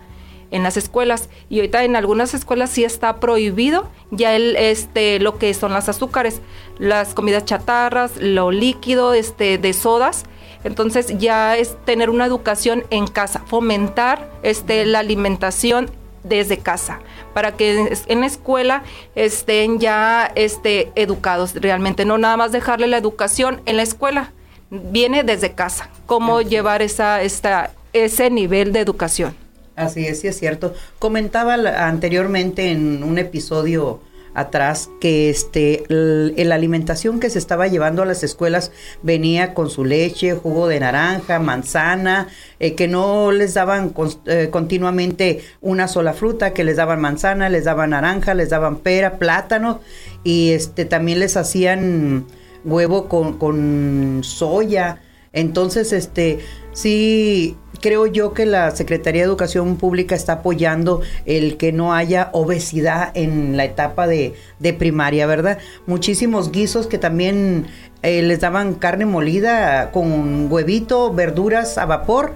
en 0.52 0.64
las 0.64 0.78
escuelas. 0.78 1.30
Y 1.50 1.58
ahorita 1.60 1.84
en 1.84 1.96
algunas 1.96 2.34
escuelas 2.34 2.70
sí 2.70 2.84
está 2.84 3.20
prohibido 3.20 3.90
ya 4.12 4.36
el 4.36 4.56
este 4.56 5.20
lo 5.20 5.38
que 5.38 5.54
son 5.54 5.74
las 5.74 5.90
azúcares, 5.90 6.42
las 6.78 7.14
comidas 7.14 7.46
chatarras, 7.46 8.18
lo 8.18 8.52
líquido 8.52 9.14
este 9.14 9.58
de 9.58 9.74
sodas, 9.74 10.26
Entonces 10.64 11.18
ya 11.20 11.56
es 11.58 11.76
tener 11.86 12.10
una 12.10 12.26
educación 12.26 12.86
en 12.90 13.06
casa, 13.06 13.44
fomentar 13.46 14.32
este, 14.42 14.84
la 14.86 15.00
alimentación 15.00 15.92
desde 16.24 16.58
casa, 16.58 17.02
para 17.36 17.56
que 17.56 17.94
en 18.08 18.20
la 18.22 18.26
escuela 18.26 18.84
estén 19.14 19.80
ya 19.80 20.32
este, 20.34 20.92
educados 20.96 21.54
realmente, 21.54 22.04
no 22.04 22.18
nada 22.18 22.36
más 22.36 22.52
dejarle 22.52 22.88
la 22.88 22.98
educación 22.98 23.62
en 23.68 23.78
la 23.78 23.84
escuela, 23.84 24.32
viene 24.72 25.24
desde 25.24 25.54
casa, 25.54 25.90
cómo 26.08 26.42
llevar 26.42 26.82
esa, 26.82 27.22
esta, 27.22 27.72
ese 27.94 28.30
nivel 28.32 28.74
de 28.74 28.80
educación. 28.80 29.36
Así 29.76 30.06
es, 30.06 30.22
sí 30.22 30.28
es 30.28 30.38
cierto. 30.38 30.74
Comentaba 31.00 31.56
anteriormente 31.88 32.72
en 32.72 33.04
un 33.04 33.18
episodio 33.18 34.00
atrás 34.36 34.90
que 35.00 35.30
este 35.30 35.84
la 35.88 36.56
alimentación 36.56 37.22
que 37.22 37.30
se 37.30 37.40
estaba 37.40 37.68
llevando 37.68 38.04
a 38.04 38.06
las 38.06 38.22
escuelas 38.22 38.72
venía 39.02 39.54
con 39.54 39.70
su 39.70 39.86
leche, 39.86 40.34
jugo 40.34 40.68
de 40.68 40.82
naranja, 40.82 41.40
manzana, 41.40 42.28
eh, 42.60 42.76
que 42.76 42.88
no 42.88 43.32
les 43.32 43.54
daban 43.54 43.94
eh, 44.26 44.50
continuamente 44.52 45.42
una 45.62 45.88
sola 45.88 46.14
fruta, 46.14 46.54
que 46.54 46.66
les 46.66 46.76
daban 46.76 47.00
manzana, 47.00 47.50
les 47.50 47.64
daban 47.64 47.92
naranja, 47.92 48.34
les 48.34 48.50
daban 48.50 48.78
pera, 48.78 49.18
plátano 49.18 49.80
y 50.24 50.52
este 50.52 50.84
también 50.86 51.20
les 51.20 51.38
hacían 51.38 52.26
huevo 52.66 53.08
con, 53.08 53.38
con 53.38 54.22
soya. 54.24 55.00
Entonces, 55.32 55.92
este, 55.92 56.40
sí, 56.74 57.58
creo 57.80 58.06
yo 58.08 58.34
que 58.34 58.46
la 58.46 58.72
Secretaría 58.72 59.22
de 59.22 59.28
Educación 59.28 59.78
Pública 59.78 60.16
está 60.16 60.34
apoyando 60.34 61.02
el 61.26 61.58
que 61.58 61.72
no 61.72 61.94
haya 61.94 62.30
obesidad 62.34 63.12
en 63.16 63.58
la 63.58 63.66
etapa 63.66 64.08
de, 64.08 64.34
primaria, 64.78 65.28
¿verdad? 65.28 65.60
Muchísimos 65.86 66.52
guisos 66.52 66.88
que 66.88 66.98
también 66.98 67.68
eh, 68.02 68.22
les 68.22 68.40
daban 68.40 68.74
carne 68.74 69.06
molida 69.06 69.92
con 69.92 70.52
huevito, 70.52 71.14
verduras 71.14 71.78
a 71.78 71.86
vapor, 71.86 72.34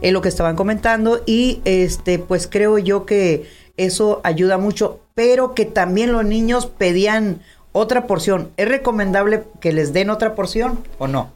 en 0.00 0.14
lo 0.14 0.20
que 0.20 0.28
estaban 0.28 0.56
comentando, 0.56 1.22
y 1.26 1.60
este, 1.64 2.18
pues 2.18 2.48
creo 2.48 2.78
yo 2.78 3.06
que 3.06 3.48
eso 3.76 4.20
ayuda 4.24 4.58
mucho, 4.58 5.00
pero 5.14 5.54
que 5.54 5.64
también 5.64 6.12
los 6.12 6.24
niños 6.24 6.66
pedían 6.66 7.40
otra 7.72 8.06
porción. 8.06 8.50
¿Es 8.56 8.68
recomendable 8.68 9.44
que 9.60 9.72
les 9.72 9.92
den 9.92 10.10
otra 10.10 10.34
porción 10.34 10.78
o 10.98 11.06
no? 11.08 11.30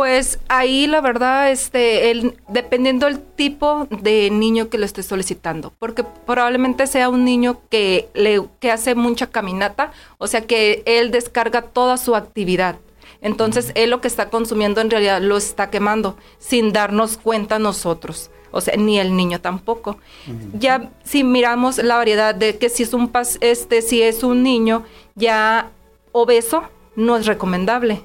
Pues 0.00 0.38
ahí 0.48 0.86
la 0.86 1.02
verdad, 1.02 1.50
este, 1.50 2.10
el, 2.10 2.34
dependiendo 2.48 3.04
del 3.04 3.20
tipo 3.20 3.86
de 3.90 4.30
niño 4.30 4.70
que 4.70 4.78
lo 4.78 4.86
esté 4.86 5.02
solicitando, 5.02 5.74
porque 5.78 6.04
probablemente 6.04 6.86
sea 6.86 7.10
un 7.10 7.22
niño 7.26 7.60
que, 7.68 8.08
le, 8.14 8.40
que 8.60 8.70
hace 8.70 8.94
mucha 8.94 9.26
caminata, 9.26 9.92
o 10.16 10.26
sea 10.26 10.46
que 10.46 10.82
él 10.86 11.10
descarga 11.10 11.60
toda 11.60 11.98
su 11.98 12.16
actividad. 12.16 12.76
Entonces, 13.20 13.72
él 13.74 13.90
lo 13.90 14.00
que 14.00 14.08
está 14.08 14.30
consumiendo 14.30 14.80
en 14.80 14.88
realidad 14.88 15.20
lo 15.20 15.36
está 15.36 15.68
quemando 15.68 16.16
sin 16.38 16.72
darnos 16.72 17.18
cuenta 17.18 17.58
nosotros. 17.58 18.30
O 18.52 18.62
sea, 18.62 18.76
ni 18.78 18.98
el 18.98 19.14
niño 19.14 19.42
tampoco. 19.42 19.98
Ya 20.58 20.90
si 21.04 21.24
miramos 21.24 21.76
la 21.76 21.96
variedad 21.96 22.34
de 22.34 22.56
que 22.56 22.70
si 22.70 22.84
es 22.84 22.94
un 22.94 23.12
este 23.42 23.82
si 23.82 24.00
es 24.00 24.22
un 24.22 24.42
niño 24.42 24.82
ya 25.14 25.70
obeso, 26.12 26.62
no 26.96 27.18
es 27.18 27.26
recomendable 27.26 28.02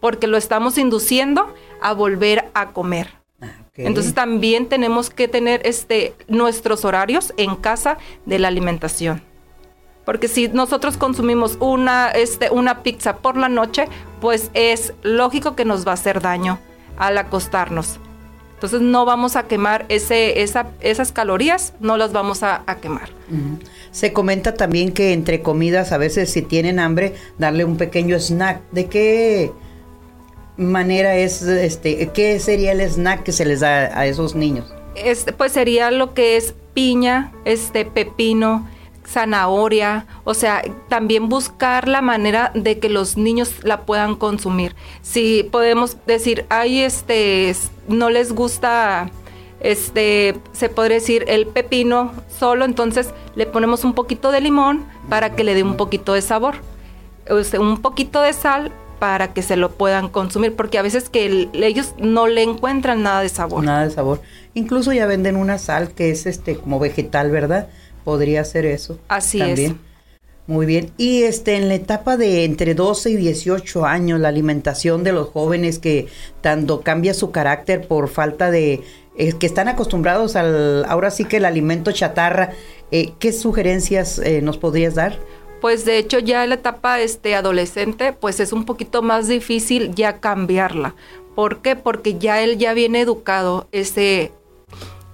porque 0.00 0.26
lo 0.26 0.36
estamos 0.36 0.78
induciendo 0.78 1.54
a 1.80 1.92
volver 1.92 2.50
a 2.54 2.70
comer. 2.72 3.10
Ah, 3.40 3.48
Entonces 3.76 4.14
también 4.14 4.68
tenemos 4.68 5.10
que 5.10 5.28
tener 5.28 5.60
este, 5.64 6.14
nuestros 6.28 6.84
horarios 6.84 7.32
en 7.36 7.56
casa 7.56 7.98
de 8.26 8.38
la 8.38 8.48
alimentación. 8.48 9.22
Porque 10.04 10.28
si 10.28 10.48
nosotros 10.48 10.96
consumimos 10.96 11.56
una, 11.60 12.10
este, 12.10 12.50
una 12.50 12.82
pizza 12.82 13.18
por 13.18 13.36
la 13.36 13.48
noche, 13.48 13.86
pues 14.20 14.50
es 14.54 14.92
lógico 15.02 15.54
que 15.54 15.64
nos 15.64 15.86
va 15.86 15.92
a 15.92 15.94
hacer 15.94 16.20
daño 16.20 16.58
al 16.98 17.18
acostarnos. 17.18 18.00
Entonces 18.54 18.82
no 18.82 19.06
vamos 19.06 19.36
a 19.36 19.44
quemar 19.44 19.86
ese, 19.88 20.42
esa, 20.42 20.66
esas 20.80 21.12
calorías, 21.12 21.72
no 21.80 21.96
las 21.96 22.12
vamos 22.12 22.42
a, 22.42 22.62
quemar. 22.82 23.08
Se 23.90 24.12
comenta 24.12 24.52
también 24.52 24.92
que 24.92 25.14
entre 25.14 25.40
comidas, 25.40 25.92
a 25.92 25.98
veces 25.98 26.30
si 26.30 26.42
tienen 26.42 26.78
hambre, 26.78 27.14
darle 27.38 27.64
un 27.64 27.78
pequeño 27.78 28.18
snack. 28.18 28.60
¿De 28.70 28.86
qué 28.86 29.50
manera 30.60 31.16
es, 31.16 31.42
este, 31.42 32.10
qué 32.10 32.38
sería 32.38 32.72
el 32.72 32.80
snack 32.80 33.22
que 33.22 33.32
se 33.32 33.44
les 33.44 33.60
da 33.60 33.98
a 33.98 34.06
esos 34.06 34.34
niños? 34.34 34.72
Este, 34.94 35.32
pues 35.32 35.52
sería 35.52 35.90
lo 35.90 36.14
que 36.14 36.36
es 36.36 36.54
piña, 36.74 37.32
este, 37.44 37.84
pepino, 37.84 38.68
zanahoria, 39.06 40.06
o 40.24 40.34
sea, 40.34 40.62
también 40.88 41.28
buscar 41.28 41.88
la 41.88 42.02
manera 42.02 42.52
de 42.54 42.78
que 42.78 42.88
los 42.88 43.16
niños 43.16 43.64
la 43.64 43.80
puedan 43.82 44.14
consumir. 44.14 44.76
Si 45.02 45.48
podemos 45.50 45.96
decir, 46.06 46.46
ay, 46.48 46.82
este, 46.82 47.54
no 47.88 48.10
les 48.10 48.32
gusta, 48.32 49.10
este, 49.60 50.36
se 50.52 50.68
podría 50.68 50.96
decir 50.96 51.24
el 51.26 51.46
pepino 51.46 52.12
solo, 52.38 52.64
entonces 52.64 53.10
le 53.34 53.46
ponemos 53.46 53.84
un 53.84 53.94
poquito 53.94 54.30
de 54.30 54.40
limón 54.40 54.84
para 55.08 55.34
que 55.34 55.42
le 55.42 55.54
dé 55.54 55.62
un 55.62 55.76
poquito 55.76 56.12
de 56.12 56.22
sabor. 56.22 56.56
un 57.58 57.80
poquito 57.80 58.20
de 58.22 58.32
sal 58.32 58.72
para 59.00 59.32
que 59.32 59.42
se 59.42 59.56
lo 59.56 59.72
puedan 59.72 60.08
consumir, 60.08 60.54
porque 60.54 60.78
a 60.78 60.82
veces 60.82 61.08
que 61.08 61.48
ellos 61.54 61.94
no 61.98 62.28
le 62.28 62.42
encuentran 62.42 63.02
nada 63.02 63.22
de 63.22 63.28
sabor. 63.28 63.64
Nada 63.64 63.84
de 63.84 63.90
sabor. 63.90 64.20
Incluso 64.54 64.92
ya 64.92 65.06
venden 65.06 65.34
una 65.34 65.58
sal 65.58 65.90
que 65.90 66.10
es 66.10 66.26
este 66.26 66.56
como 66.56 66.78
vegetal, 66.78 67.30
¿verdad? 67.30 67.68
Podría 68.04 68.44
ser 68.44 68.66
eso. 68.66 68.98
Así 69.08 69.38
También. 69.38 69.72
es. 69.72 69.90
Muy 70.46 70.66
bien. 70.66 70.90
Y 70.96 71.22
este 71.22 71.56
en 71.56 71.68
la 71.68 71.74
etapa 71.74 72.16
de 72.16 72.44
entre 72.44 72.74
12 72.74 73.10
y 73.10 73.16
18 73.16 73.86
años, 73.86 74.20
la 74.20 74.28
alimentación 74.28 75.04
de 75.04 75.12
los 75.12 75.28
jóvenes 75.28 75.78
que 75.78 76.08
tanto 76.40 76.80
cambia 76.80 77.14
su 77.14 77.30
carácter 77.30 77.86
por 77.86 78.08
falta 78.08 78.50
de 78.50 78.82
eh, 79.16 79.32
que 79.38 79.46
están 79.46 79.68
acostumbrados 79.68 80.36
al 80.36 80.84
ahora 80.86 81.10
sí 81.10 81.24
que 81.24 81.38
el 81.38 81.44
alimento 81.44 81.92
chatarra, 81.92 82.50
eh, 82.90 83.12
¿qué 83.18 83.32
sugerencias 83.32 84.18
eh, 84.18 84.42
nos 84.42 84.58
podrías 84.58 84.94
dar? 84.94 85.18
Pues 85.60 85.84
de 85.84 85.98
hecho 85.98 86.18
ya 86.18 86.46
la 86.46 86.56
etapa 86.56 87.00
este, 87.00 87.34
adolescente, 87.34 88.12
pues 88.12 88.40
es 88.40 88.52
un 88.52 88.64
poquito 88.64 89.02
más 89.02 89.28
difícil 89.28 89.94
ya 89.94 90.20
cambiarla. 90.20 90.94
¿Por 91.34 91.62
qué? 91.62 91.76
Porque 91.76 92.18
ya 92.18 92.42
él 92.42 92.58
ya 92.58 92.74
viene 92.74 93.00
educado, 93.00 93.68
ese, 93.72 94.32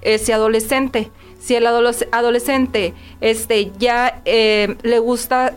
ese 0.02 0.32
adolescente. 0.32 1.10
Si 1.38 1.54
el 1.54 1.66
adolescente 1.66 2.94
este, 3.20 3.70
ya 3.78 4.22
eh, 4.24 4.76
le 4.82 4.98
gusta 4.98 5.54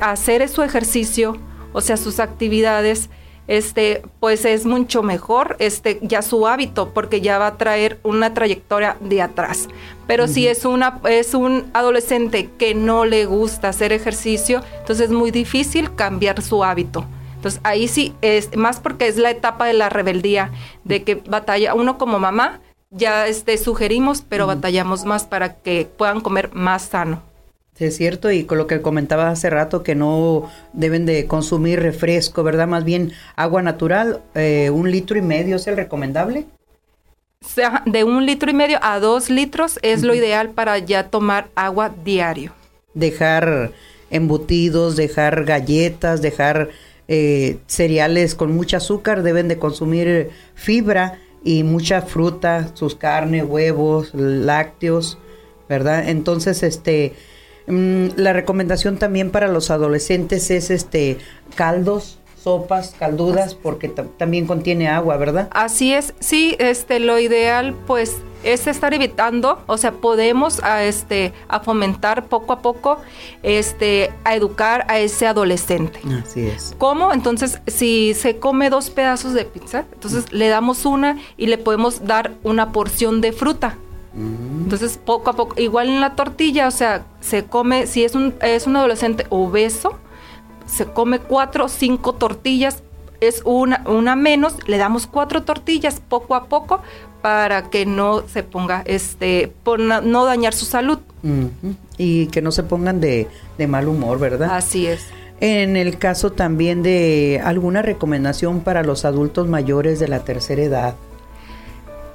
hacer 0.00 0.48
su 0.48 0.62
ejercicio, 0.62 1.38
o 1.72 1.80
sea, 1.80 1.96
sus 1.96 2.20
actividades, 2.20 3.08
este, 3.48 4.02
pues 4.20 4.44
es 4.44 4.66
mucho 4.66 5.02
mejor 5.02 5.56
este, 5.58 5.98
ya 6.02 6.22
su 6.22 6.46
hábito, 6.46 6.90
porque 6.90 7.20
ya 7.20 7.38
va 7.38 7.48
a 7.48 7.56
traer 7.56 7.98
una 8.04 8.34
trayectoria 8.34 8.96
de 9.00 9.22
atrás. 9.22 9.68
Pero 10.06 10.28
si 10.28 10.46
es, 10.46 10.64
una, 10.64 11.00
es 11.08 11.34
un 11.34 11.68
adolescente 11.72 12.50
que 12.58 12.74
no 12.74 13.04
le 13.04 13.24
gusta 13.24 13.70
hacer 13.70 13.92
ejercicio, 13.92 14.62
entonces 14.80 15.06
es 15.06 15.12
muy 15.12 15.30
difícil 15.30 15.94
cambiar 15.94 16.42
su 16.42 16.62
hábito. 16.62 17.06
Entonces 17.36 17.60
ahí 17.64 17.88
sí 17.88 18.14
es 18.20 18.56
más 18.56 18.80
porque 18.80 19.08
es 19.08 19.16
la 19.16 19.30
etapa 19.30 19.66
de 19.66 19.72
la 19.72 19.88
rebeldía, 19.88 20.50
de 20.84 21.02
que 21.02 21.16
batalla 21.16 21.74
uno 21.74 21.98
como 21.98 22.18
mamá, 22.18 22.60
ya 22.90 23.26
este, 23.26 23.58
sugerimos, 23.58 24.22
pero 24.22 24.46
batallamos 24.46 25.04
más 25.04 25.24
para 25.24 25.54
que 25.54 25.88
puedan 25.96 26.20
comer 26.20 26.50
más 26.54 26.82
sano 26.82 27.22
es 27.86 27.96
cierto, 27.96 28.30
y 28.30 28.44
con 28.44 28.58
lo 28.58 28.66
que 28.66 28.82
comentaba 28.82 29.30
hace 29.30 29.50
rato, 29.50 29.82
que 29.82 29.94
no 29.94 30.50
deben 30.72 31.06
de 31.06 31.26
consumir 31.26 31.80
refresco, 31.80 32.42
¿verdad? 32.42 32.66
Más 32.66 32.84
bien 32.84 33.12
agua 33.36 33.62
natural, 33.62 34.20
eh, 34.34 34.70
un 34.70 34.90
litro 34.90 35.18
y 35.18 35.22
medio 35.22 35.56
es 35.56 35.66
el 35.66 35.76
recomendable. 35.76 36.46
De 37.86 38.04
un 38.04 38.26
litro 38.26 38.50
y 38.50 38.54
medio 38.54 38.78
a 38.82 38.98
dos 38.98 39.30
litros 39.30 39.78
es 39.82 40.02
lo 40.02 40.14
ideal 40.14 40.50
para 40.50 40.78
ya 40.78 41.08
tomar 41.08 41.48
agua 41.54 41.94
diario. 42.04 42.52
Dejar 42.94 43.70
embutidos, 44.10 44.96
dejar 44.96 45.44
galletas, 45.44 46.20
dejar 46.20 46.70
eh, 47.06 47.58
cereales 47.66 48.34
con 48.34 48.52
mucho 48.54 48.76
azúcar, 48.76 49.22
deben 49.22 49.46
de 49.46 49.58
consumir 49.58 50.30
fibra 50.54 51.18
y 51.44 51.62
mucha 51.62 52.02
fruta, 52.02 52.70
sus 52.74 52.94
carnes, 52.96 53.44
huevos, 53.44 54.12
lácteos, 54.14 55.18
¿verdad? 55.68 56.08
Entonces, 56.08 56.62
este 56.62 57.14
Mm, 57.68 58.08
la 58.16 58.32
recomendación 58.32 58.98
también 58.98 59.30
para 59.30 59.48
los 59.48 59.70
adolescentes 59.70 60.50
es 60.50 60.70
este 60.70 61.18
caldos, 61.54 62.18
sopas, 62.42 62.94
caldudas, 62.98 63.54
porque 63.54 63.88
también 63.88 64.46
contiene 64.46 64.88
agua, 64.88 65.16
¿verdad? 65.16 65.48
Así 65.50 65.92
es, 65.92 66.14
sí, 66.20 66.56
este, 66.58 67.00
lo 67.00 67.18
ideal 67.18 67.74
pues 67.86 68.16
es 68.44 68.66
estar 68.66 68.94
evitando, 68.94 69.62
o 69.66 69.76
sea, 69.76 69.92
podemos 69.92 70.62
a 70.62 70.84
este 70.84 71.32
a 71.48 71.60
fomentar 71.60 72.26
poco 72.26 72.52
a 72.52 72.62
poco 72.62 73.00
este 73.42 74.12
a 74.24 74.34
educar 74.36 74.86
a 74.88 74.98
ese 74.98 75.26
adolescente. 75.26 76.00
Así 76.22 76.46
es. 76.46 76.74
¿Cómo? 76.78 77.12
Entonces, 77.12 77.60
si 77.66 78.14
se 78.14 78.38
come 78.38 78.70
dos 78.70 78.90
pedazos 78.90 79.34
de 79.34 79.44
pizza, 79.44 79.84
entonces 79.92 80.32
le 80.32 80.48
damos 80.48 80.86
una 80.86 81.18
y 81.36 81.48
le 81.48 81.58
podemos 81.58 82.06
dar 82.06 82.32
una 82.44 82.70
porción 82.70 83.20
de 83.20 83.32
fruta. 83.32 83.76
Entonces, 84.18 84.98
poco 85.02 85.30
a 85.30 85.32
poco, 85.34 85.60
igual 85.60 85.88
en 85.88 86.00
la 86.00 86.14
tortilla, 86.14 86.68
o 86.68 86.70
sea, 86.70 87.06
se 87.20 87.44
come, 87.44 87.86
si 87.86 88.04
es 88.04 88.14
un, 88.14 88.34
es 88.42 88.66
un 88.66 88.76
adolescente 88.76 89.26
obeso, 89.30 89.98
se 90.66 90.86
come 90.86 91.20
cuatro 91.20 91.66
o 91.66 91.68
cinco 91.68 92.14
tortillas 92.14 92.82
es 93.20 93.42
una, 93.44 93.82
una 93.86 94.16
menos, 94.16 94.56
le 94.66 94.78
damos 94.78 95.06
cuatro 95.06 95.42
tortillas 95.42 96.00
poco 96.08 96.34
a 96.34 96.44
poco 96.44 96.80
para 97.22 97.68
que 97.68 97.84
no 97.84 98.22
se 98.28 98.42
ponga, 98.42 98.82
este, 98.86 99.52
por 99.64 99.80
no 99.80 100.24
dañar 100.24 100.54
su 100.54 100.64
salud. 100.64 100.98
Y 101.96 102.26
que 102.28 102.42
no 102.42 102.52
se 102.52 102.62
pongan 102.62 103.00
de, 103.00 103.26
de 103.58 103.66
mal 103.66 103.88
humor, 103.88 104.20
¿verdad? 104.20 104.50
Así 104.52 104.86
es. 104.86 105.06
En 105.40 105.76
el 105.76 105.98
caso 105.98 106.30
también 106.32 106.82
de 106.82 107.40
alguna 107.44 107.82
recomendación 107.82 108.60
para 108.60 108.82
los 108.82 109.04
adultos 109.04 109.48
mayores 109.48 109.98
de 109.98 110.08
la 110.08 110.20
tercera 110.20 110.62
edad. 110.62 110.94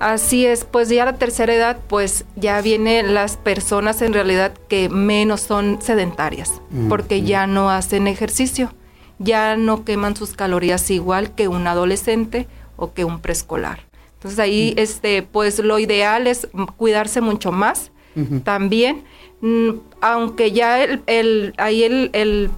Así 0.04 0.46
es, 0.46 0.66
pues 0.66 0.90
ya 0.90 1.06
la 1.06 1.14
tercera 1.14 1.54
edad, 1.54 1.78
pues 1.88 2.26
ya 2.36 2.60
vienen 2.60 3.14
las 3.14 3.38
personas 3.38 4.02
en 4.02 4.12
realidad 4.12 4.52
que 4.68 4.90
menos 4.90 5.40
son 5.40 5.82
sedentarias, 5.82 6.62
porque 6.90 7.22
ya 7.22 7.48
no 7.48 7.70
hacen 7.70 8.08
ejercicio, 8.08 8.74
ya 9.18 9.56
no 9.56 9.86
queman 9.86 10.18
sus 10.18 10.34
calorías 10.34 10.92
igual 10.92 11.34
que 11.36 11.48
un 11.48 11.68
adolescente 11.68 12.48
o 12.76 12.92
que 12.92 13.06
un 13.06 13.22
preescolar. 13.22 13.80
Entonces 14.16 14.40
ahí, 14.40 14.74
este, 14.76 15.24
pues 15.24 15.60
lo 15.60 15.80
ideal 15.80 16.28
es 16.28 16.50
cuidarse 16.76 17.22
mucho 17.22 17.54
más. 17.54 17.92
También, 18.44 19.06
mm, 19.40 19.70
aunque 20.02 20.52
ya 20.52 20.84
el, 20.84 21.02
el 21.08 21.54
ahí 21.58 21.84
el, 21.84 22.10
el, 22.12 22.50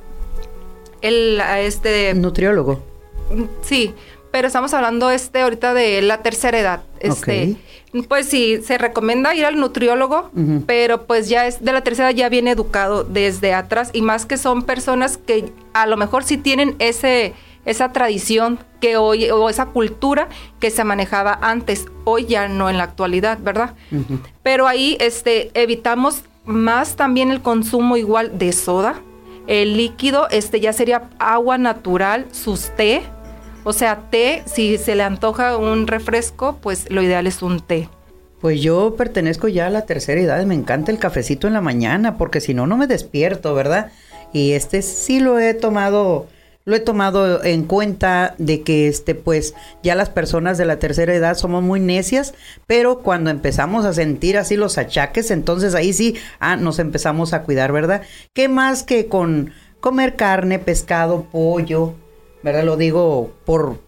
el, 1.03 1.41
este 1.59 2.11
nutriólogo. 2.15 2.81
Mm, 3.29 3.43
sí, 3.61 3.93
pero 4.35 4.47
estamos 4.47 4.73
hablando 4.73 5.11
este 5.11 5.39
ahorita 5.39 5.73
de 5.73 6.01
la 6.01 6.21
tercera 6.21 6.59
edad. 6.59 6.83
Este, 7.05 7.55
pues 8.07 8.27
sí, 8.27 8.59
se 8.63 8.77
recomienda 8.77 9.33
ir 9.35 9.45
al 9.45 9.57
nutriólogo, 9.57 10.31
pero 10.65 11.05
pues 11.05 11.29
ya 11.29 11.47
es 11.47 11.63
de 11.63 11.71
la 11.71 11.81
tercera 11.81 12.11
ya 12.11 12.29
viene 12.29 12.51
educado 12.51 13.03
desde 13.03 13.53
atrás 13.53 13.89
y 13.93 14.01
más 14.01 14.25
que 14.25 14.37
son 14.37 14.63
personas 14.63 15.17
que 15.17 15.51
a 15.73 15.85
lo 15.85 15.97
mejor 15.97 16.23
sí 16.23 16.37
tienen 16.37 16.75
ese 16.79 17.33
esa 17.65 17.91
tradición 17.91 18.59
que 18.79 18.95
hoy 18.97 19.29
o 19.31 19.49
esa 19.49 19.65
cultura 19.67 20.29
que 20.59 20.69
se 20.69 20.83
manejaba 20.83 21.39
antes, 21.41 21.87
hoy 22.03 22.25
ya 22.25 22.47
no 22.47 22.69
en 22.69 22.77
la 22.77 22.83
actualidad, 22.83 23.39
¿verdad? 23.41 23.73
Pero 24.43 24.67
ahí 24.67 24.97
este 24.99 25.49
evitamos 25.55 26.23
más 26.45 26.95
también 26.95 27.31
el 27.31 27.41
consumo 27.41 27.97
igual 27.97 28.37
de 28.37 28.53
soda, 28.53 29.01
el 29.47 29.77
líquido 29.77 30.27
este 30.29 30.59
ya 30.59 30.73
sería 30.73 31.09
agua 31.17 31.57
natural, 31.57 32.27
sus 32.31 32.69
té, 32.75 33.01
o 33.65 33.73
sea, 33.73 34.09
té, 34.11 34.43
si 34.45 34.77
se 34.77 34.95
le 34.95 35.03
antoja 35.03 35.57
un 35.57 35.87
refresco, 35.87 36.59
pues 36.61 36.89
lo 36.91 37.01
ideal 37.01 37.25
es 37.25 37.41
un 37.41 37.59
té. 37.59 37.89
Pues 38.39 38.61
yo 38.61 38.95
pertenezco 38.95 39.47
ya 39.47 39.65
a 39.65 39.71
la 39.71 39.87
tercera 39.87 40.21
edad, 40.21 40.45
me 40.45 40.53
encanta 40.53 40.91
el 40.91 40.99
cafecito 40.99 41.47
en 41.47 41.53
la 41.53 41.61
mañana, 41.61 42.15
porque 42.15 42.41
si 42.41 42.53
no, 42.53 42.67
no 42.67 42.77
me 42.77 42.85
despierto, 42.85 43.55
¿verdad? 43.55 43.91
Y 44.33 44.51
este 44.51 44.83
sí 44.83 45.19
lo 45.19 45.39
he 45.39 45.55
tomado, 45.55 46.27
lo 46.63 46.75
he 46.75 46.79
tomado 46.79 47.43
en 47.43 47.63
cuenta 47.63 48.35
de 48.37 48.61
que 48.61 48.87
este, 48.87 49.15
pues 49.15 49.55
ya 49.81 49.95
las 49.95 50.09
personas 50.09 50.59
de 50.59 50.65
la 50.65 50.77
tercera 50.77 51.15
edad 51.15 51.35
somos 51.35 51.63
muy 51.63 51.79
necias, 51.79 52.35
pero 52.67 52.99
cuando 52.99 53.31
empezamos 53.31 53.83
a 53.83 53.93
sentir 53.93 54.37
así 54.37 54.57
los 54.57 54.77
achaques, 54.77 55.31
entonces 55.31 55.73
ahí 55.73 55.91
sí, 55.91 56.15
ah, 56.39 56.55
nos 56.55 56.77
empezamos 56.77 57.33
a 57.33 57.41
cuidar, 57.41 57.71
¿verdad? 57.71 58.03
¿Qué 58.33 58.47
más 58.47 58.83
que 58.83 59.07
con 59.07 59.53
comer 59.79 60.15
carne, 60.15 60.59
pescado, 60.59 61.23
pollo? 61.31 61.95
¿Verdad? 62.43 62.63
Lo 62.63 62.77
digo 62.77 63.31
por 63.45 63.79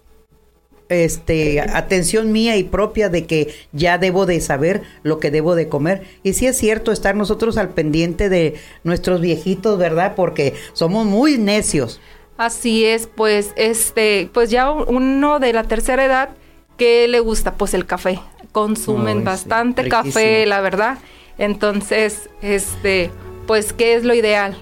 este 0.89 1.59
atención 1.59 2.31
mía 2.31 2.55
y 2.55 2.63
propia 2.63 3.09
de 3.09 3.25
que 3.25 3.53
ya 3.73 3.97
debo 3.97 4.25
de 4.25 4.39
saber 4.39 4.83
lo 5.03 5.19
que 5.19 5.31
debo 5.31 5.53
de 5.53 5.67
comer 5.67 6.03
y 6.23 6.31
sí 6.31 6.47
es 6.47 6.55
cierto 6.57 6.93
estar 6.93 7.13
nosotros 7.13 7.57
al 7.57 7.69
pendiente 7.69 8.29
de 8.29 8.55
nuestros 8.83 9.19
viejitos, 9.19 9.77
¿verdad? 9.77 10.13
Porque 10.15 10.53
somos 10.73 11.05
muy 11.05 11.37
necios. 11.37 11.99
Así 12.37 12.85
es, 12.85 13.07
pues 13.07 13.51
este, 13.57 14.29
pues 14.33 14.49
ya 14.49 14.71
uno 14.71 15.39
de 15.39 15.53
la 15.53 15.63
tercera 15.63 16.05
edad 16.05 16.29
¿qué 16.77 17.07
le 17.07 17.19
gusta 17.19 17.55
pues 17.55 17.73
el 17.73 17.85
café. 17.85 18.19
Consumen 18.51 19.23
bastante 19.23 19.89
café, 19.89 20.45
la 20.45 20.61
verdad. 20.61 20.99
Entonces, 21.37 22.29
este, 22.41 23.11
pues 23.45 23.73
¿qué 23.73 23.95
es 23.95 24.03
lo 24.03 24.13
ideal? 24.13 24.57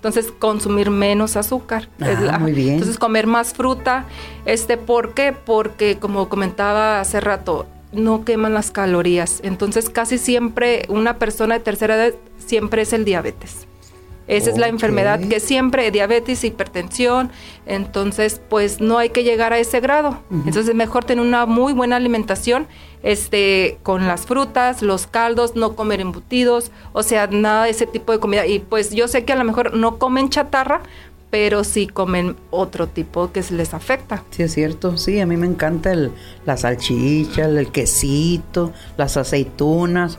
Entonces, 0.00 0.32
consumir 0.38 0.90
menos 0.90 1.36
azúcar. 1.36 1.90
Ah, 2.00 2.38
muy 2.38 2.52
bien. 2.52 2.70
Entonces, 2.70 2.96
comer 2.96 3.26
más 3.26 3.52
fruta. 3.52 4.06
Este, 4.46 4.78
¿Por 4.78 5.12
qué? 5.12 5.34
Porque, 5.34 5.98
como 5.98 6.30
comentaba 6.30 7.00
hace 7.00 7.20
rato, 7.20 7.66
no 7.92 8.24
queman 8.24 8.54
las 8.54 8.70
calorías. 8.70 9.40
Entonces, 9.42 9.90
casi 9.90 10.16
siempre 10.16 10.86
una 10.88 11.18
persona 11.18 11.58
de 11.58 11.60
tercera 11.60 11.96
edad 11.96 12.14
siempre 12.38 12.80
es 12.80 12.94
el 12.94 13.04
diabetes. 13.04 13.66
Esa 14.26 14.50
es 14.50 14.58
la 14.58 14.68
enfermedad 14.68 15.18
que 15.18 15.40
siempre, 15.40 15.90
diabetes, 15.90 16.44
hipertensión, 16.44 17.32
entonces 17.66 18.40
pues 18.48 18.80
no 18.80 18.96
hay 18.96 19.10
que 19.10 19.24
llegar 19.24 19.52
a 19.52 19.58
ese 19.58 19.80
grado. 19.80 20.22
Entonces 20.30 20.68
es 20.68 20.74
mejor 20.76 21.04
tener 21.04 21.24
una 21.24 21.46
muy 21.46 21.72
buena 21.72 21.96
alimentación 21.96 22.68
este, 23.02 23.78
con 23.82 24.06
las 24.06 24.26
frutas, 24.26 24.82
los 24.82 25.06
caldos, 25.06 25.56
no 25.56 25.74
comer 25.74 26.00
embutidos, 26.00 26.70
o 26.92 27.02
sea, 27.02 27.26
nada 27.26 27.64
de 27.64 27.70
ese 27.70 27.86
tipo 27.86 28.12
de 28.12 28.20
comida. 28.20 28.46
Y 28.46 28.58
pues 28.58 28.90
yo 28.90 29.08
sé 29.08 29.24
que 29.24 29.32
a 29.32 29.36
lo 29.36 29.44
mejor 29.44 29.74
no 29.74 29.98
comen 29.98 30.28
chatarra, 30.28 30.82
pero 31.30 31.62
sí 31.64 31.86
comen 31.86 32.36
otro 32.50 32.88
tipo 32.88 33.32
que 33.32 33.42
les 33.50 33.72
afecta. 33.72 34.24
Sí, 34.30 34.42
es 34.42 34.52
cierto. 34.52 34.96
Sí, 34.98 35.20
a 35.20 35.26
mí 35.26 35.36
me 35.36 35.46
encanta 35.46 35.92
el, 35.92 36.12
la 36.44 36.56
salchicha, 36.56 37.44
el 37.44 37.70
quesito, 37.70 38.72
las 38.96 39.16
aceitunas. 39.16 40.18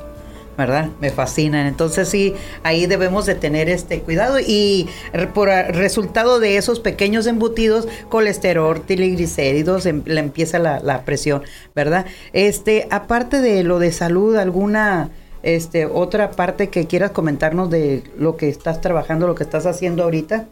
¿Verdad? 0.57 0.89
Me 0.99 1.09
fascinan. 1.09 1.67
Entonces 1.67 2.09
sí, 2.09 2.33
ahí 2.63 2.85
debemos 2.85 3.25
de 3.25 3.35
tener 3.35 3.69
este 3.69 4.01
cuidado 4.01 4.39
y 4.39 4.87
por 5.33 5.49
resultado 5.49 6.39
de 6.39 6.57
esos 6.57 6.79
pequeños 6.79 7.27
embutidos, 7.27 7.87
colesterol, 8.09 8.81
triglicéridos, 8.81 9.85
em, 9.85 10.03
le 10.05 10.19
empieza 10.19 10.59
la, 10.59 11.01
presión, 11.05 11.43
¿verdad? 11.75 12.05
Este, 12.33 12.87
aparte 12.91 13.41
de 13.41 13.63
lo 13.63 13.79
de 13.79 13.91
salud, 13.91 14.35
alguna 14.35 15.09
este 15.43 15.87
otra 15.87 16.31
parte 16.31 16.69
que 16.69 16.85
quieras 16.85 17.11
comentarnos 17.11 17.71
de 17.71 18.03
lo 18.15 18.37
que 18.37 18.47
estás 18.47 18.79
trabajando, 18.79 19.25
lo 19.25 19.33
que 19.33 19.43
estás 19.43 19.65
haciendo 19.65 20.03
ahorita? 20.03 20.47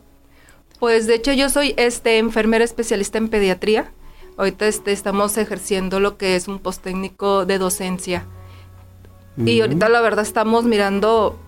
Pues 0.80 1.06
de 1.06 1.16
hecho 1.16 1.32
yo 1.34 1.50
soy 1.50 1.76
este 1.78 2.18
enfermera 2.18 2.64
especialista 2.64 3.20
en 3.20 3.30
pediatría. 3.30 3.92
Ahorita 4.38 4.66
este, 4.66 4.92
estamos 4.92 5.38
ejerciendo 5.38 6.00
lo 6.00 6.18
que 6.18 6.36
es 6.36 6.48
un 6.48 6.60
post 6.60 6.82
técnico 6.82 7.46
de 7.46 7.60
docencia 7.60 8.26
y 9.46 9.62
ahorita 9.62 9.90
la 9.90 10.02
verdad 10.02 10.24
estamos 10.24 10.66
mirando 10.66 11.40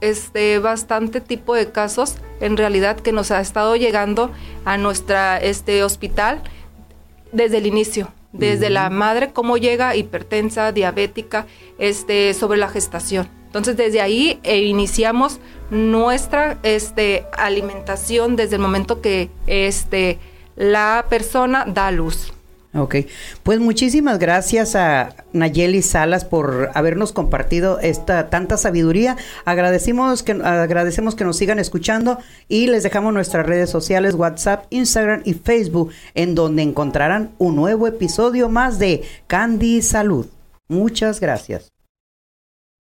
este 0.00 0.58
bastante 0.58 1.20
tipo 1.20 1.54
de 1.54 1.70
casos 1.70 2.16
en 2.40 2.56
realidad 2.56 2.98
que 2.98 3.12
nos 3.12 3.30
ha 3.30 3.40
estado 3.40 3.76
llegando 3.76 4.30
a 4.64 4.78
nuestra 4.78 5.38
este 5.38 5.82
hospital 5.82 6.42
desde 7.32 7.58
el 7.58 7.66
inicio, 7.66 8.08
desde 8.32 8.70
la 8.70 8.90
madre 8.90 9.32
cómo 9.32 9.56
llega 9.56 9.96
hipertensa, 9.96 10.72
diabética, 10.72 11.46
este 11.78 12.32
sobre 12.34 12.58
la 12.58 12.68
gestación. 12.68 13.28
Entonces 13.46 13.76
desde 13.76 14.00
ahí 14.00 14.40
eh, 14.42 14.58
iniciamos 14.58 15.40
nuestra 15.70 16.58
este 16.62 17.26
alimentación 17.36 18.36
desde 18.36 18.56
el 18.56 18.62
momento 18.62 19.00
que 19.00 19.30
este 19.46 20.18
la 20.56 21.06
persona 21.08 21.64
da 21.66 21.90
luz. 21.90 22.32
Ok, 22.74 22.96
pues 23.44 23.60
muchísimas 23.60 24.18
gracias 24.18 24.76
a 24.76 25.14
Nayeli 25.32 25.80
Salas 25.80 26.26
por 26.26 26.70
habernos 26.74 27.12
compartido 27.12 27.78
esta 27.80 28.28
tanta 28.28 28.58
sabiduría. 28.58 29.16
Agradecemos 29.46 30.22
que, 30.22 30.32
agradecemos 30.32 31.14
que 31.14 31.24
nos 31.24 31.38
sigan 31.38 31.58
escuchando 31.58 32.18
y 32.46 32.66
les 32.66 32.82
dejamos 32.82 33.14
nuestras 33.14 33.46
redes 33.46 33.70
sociales, 33.70 34.14
WhatsApp, 34.14 34.66
Instagram 34.68 35.22
y 35.24 35.32
Facebook, 35.32 35.92
en 36.14 36.34
donde 36.34 36.62
encontrarán 36.62 37.30
un 37.38 37.56
nuevo 37.56 37.86
episodio 37.86 38.50
más 38.50 38.78
de 38.78 39.02
Candy 39.28 39.80
Salud. 39.80 40.26
Muchas 40.68 41.20
gracias. 41.20 41.72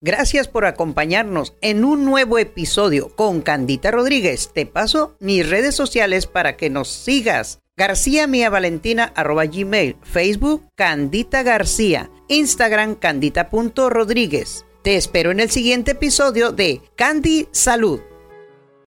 Gracias 0.01 0.47
por 0.47 0.65
acompañarnos 0.65 1.53
en 1.61 1.85
un 1.85 2.05
nuevo 2.05 2.39
episodio 2.39 3.15
con 3.15 3.41
Candita 3.41 3.91
Rodríguez. 3.91 4.49
Te 4.51 4.65
paso 4.65 5.15
mis 5.19 5.47
redes 5.47 5.75
sociales 5.75 6.25
para 6.25 6.57
que 6.57 6.71
nos 6.71 6.89
sigas 6.89 7.59
García 7.77 8.25
Mía 8.25 8.49
Valentina 8.49 9.11
arroba 9.15 9.45
gmail, 9.45 9.97
Facebook 10.01 10.63
Candita 10.75 11.43
García, 11.43 12.09
Instagram 12.29 12.95
candita.rodríguez. 12.95 14.65
Te 14.81 14.95
espero 14.95 15.31
en 15.31 15.41
el 15.41 15.51
siguiente 15.51 15.91
episodio 15.91 16.53
de 16.53 16.81
Candy 16.95 17.49
Salud. 17.51 17.99